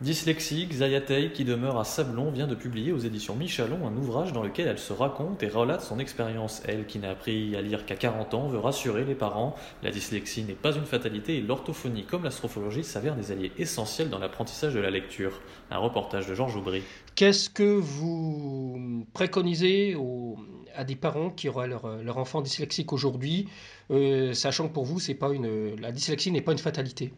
Dyslexie, 0.00 0.68
Xayatei, 0.68 1.32
qui 1.32 1.44
demeure 1.44 1.76
à 1.76 1.82
Sablon, 1.82 2.30
vient 2.30 2.46
de 2.46 2.54
publier 2.54 2.92
aux 2.92 2.98
éditions 2.98 3.34
Michalon 3.34 3.84
un 3.84 3.96
ouvrage 3.96 4.32
dans 4.32 4.44
lequel 4.44 4.68
elle 4.68 4.78
se 4.78 4.92
raconte 4.92 5.42
et 5.42 5.48
relate 5.48 5.80
son 5.80 5.98
expérience. 5.98 6.62
Elle, 6.66 6.86
qui 6.86 7.00
n'a 7.00 7.10
appris 7.10 7.56
à 7.56 7.62
lire 7.62 7.84
qu'à 7.84 7.96
40 7.96 8.32
ans, 8.34 8.46
veut 8.46 8.60
rassurer 8.60 9.04
les 9.04 9.16
parents. 9.16 9.56
La 9.82 9.90
dyslexie 9.90 10.44
n'est 10.44 10.52
pas 10.52 10.70
une 10.70 10.84
fatalité 10.84 11.38
et 11.38 11.40
l'orthophonie 11.40 12.04
comme 12.04 12.22
l'astrophologie 12.22 12.84
s'avèrent 12.84 13.16
des 13.16 13.32
alliés 13.32 13.50
essentiels 13.58 14.08
dans 14.08 14.20
l'apprentissage 14.20 14.72
de 14.72 14.78
la 14.78 14.90
lecture. 14.90 15.40
Un 15.72 15.78
reportage 15.78 16.28
de 16.28 16.34
Georges 16.36 16.54
Aubry. 16.54 16.84
Qu'est-ce 17.16 17.50
que 17.50 17.64
vous 17.64 19.04
préconisez 19.14 19.96
à 20.76 20.84
des 20.84 20.94
parents 20.94 21.30
qui 21.30 21.48
auraient 21.48 21.66
leur, 21.66 21.88
leur 22.04 22.18
enfant 22.18 22.40
dyslexique 22.40 22.92
aujourd'hui, 22.92 23.48
euh, 23.90 24.32
sachant 24.32 24.68
que 24.68 24.74
pour 24.74 24.84
vous, 24.84 25.00
la 25.80 25.90
dyslexie 25.90 26.30
n'est 26.30 26.40
pas 26.40 26.52
une 26.52 26.58
fatalité? 26.58 27.12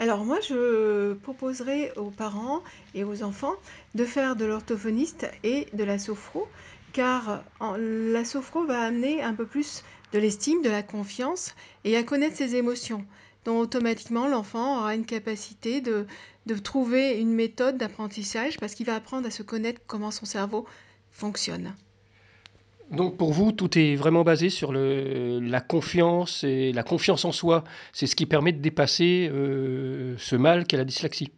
Alors 0.00 0.24
moi, 0.24 0.40
je 0.40 1.12
proposerais 1.12 1.92
aux 1.98 2.10
parents 2.10 2.62
et 2.94 3.04
aux 3.04 3.22
enfants 3.22 3.52
de 3.94 4.06
faire 4.06 4.34
de 4.34 4.46
l'orthophoniste 4.46 5.30
et 5.44 5.66
de 5.74 5.84
la 5.84 5.98
sophro, 5.98 6.48
car 6.94 7.44
la 7.60 8.24
sophro 8.24 8.64
va 8.64 8.80
amener 8.80 9.22
un 9.22 9.34
peu 9.34 9.44
plus 9.44 9.84
de 10.14 10.18
l'estime, 10.18 10.62
de 10.62 10.70
la 10.70 10.82
confiance 10.82 11.54
et 11.84 11.98
à 11.98 12.02
connaître 12.02 12.34
ses 12.34 12.56
émotions. 12.56 13.04
Donc 13.44 13.60
automatiquement, 13.60 14.26
l'enfant 14.26 14.78
aura 14.78 14.94
une 14.94 15.04
capacité 15.04 15.82
de 15.82 16.06
trouver 16.64 17.20
une 17.20 17.34
méthode 17.34 17.76
d'apprentissage 17.76 18.56
parce 18.58 18.74
qu'il 18.74 18.86
va 18.86 18.94
apprendre 18.94 19.26
à 19.26 19.30
se 19.30 19.42
connaître 19.42 19.82
comment 19.86 20.10
son 20.10 20.24
cerveau 20.24 20.64
fonctionne. 21.12 21.74
Donc 22.90 23.16
pour 23.16 23.32
vous, 23.32 23.52
tout 23.52 23.78
est 23.78 23.94
vraiment 23.94 24.24
basé 24.24 24.50
sur 24.50 24.72
le, 24.72 25.38
la 25.40 25.60
confiance 25.60 26.42
et 26.42 26.72
la 26.72 26.82
confiance 26.82 27.24
en 27.24 27.32
soi. 27.32 27.62
C'est 27.92 28.06
ce 28.06 28.16
qui 28.16 28.26
permet 28.26 28.52
de 28.52 28.60
dépasser 28.60 29.30
euh, 29.32 30.16
ce 30.18 30.34
mal 30.34 30.66
qu'est 30.66 30.76
la 30.76 30.84
dyslexie. 30.84 31.32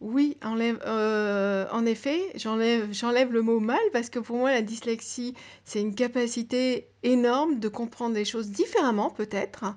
Oui, 0.00 0.36
enlève, 0.44 0.78
euh, 0.86 1.66
en 1.72 1.86
effet, 1.86 2.20
j'enlève, 2.36 2.92
j'enlève 2.92 3.32
le 3.32 3.42
mot 3.42 3.60
mal 3.60 3.80
parce 3.92 4.10
que 4.10 4.18
pour 4.18 4.36
moi, 4.36 4.52
la 4.52 4.62
dyslexie, 4.62 5.34
c'est 5.64 5.80
une 5.80 5.94
capacité 5.94 6.86
énorme 7.02 7.58
de 7.58 7.68
comprendre 7.68 8.14
les 8.14 8.26
choses 8.26 8.50
différemment, 8.50 9.10
peut-être, 9.10 9.74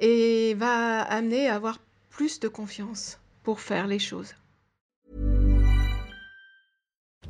et 0.00 0.54
va 0.54 1.00
amener 1.00 1.48
à 1.48 1.54
avoir 1.54 1.78
plus 2.10 2.40
de 2.40 2.48
confiance 2.48 3.18
pour 3.42 3.60
faire 3.60 3.86
les 3.86 3.98
choses. 3.98 4.34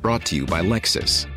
Brought 0.01 0.25
to 0.25 0.35
you 0.35 0.45
by 0.45 0.61
Lexus. 0.61 1.25